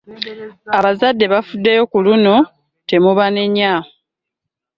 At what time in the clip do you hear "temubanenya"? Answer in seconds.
2.89-3.71